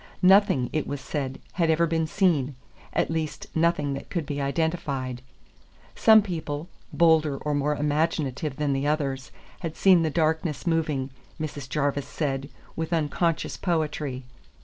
Nothing, 0.23 0.71
it 0.73 0.87
was 0.87 0.99
said, 0.99 1.37
had 1.53 1.69
ever 1.69 1.85
been 1.85 2.07
seen, 2.07 2.55
at 2.91 3.11
least, 3.11 3.45
nothing 3.53 3.93
that 3.93 4.09
could 4.09 4.25
be 4.25 4.41
identified. 4.41 5.21
Some 5.95 6.23
people, 6.23 6.69
bolder 6.91 7.37
or 7.37 7.53
more 7.53 7.75
imaginative 7.75 8.55
than 8.55 8.73
the 8.73 8.87
others, 8.87 9.29
had 9.59 9.77
seen 9.77 10.01
the 10.01 10.09
darkness 10.09 10.65
moving, 10.65 11.11
Mrs. 11.39 11.69
Jarvis 11.69 12.07
said, 12.07 12.49
with 12.75 12.91
unconscious 12.93 13.57
poetry. 13.57 14.23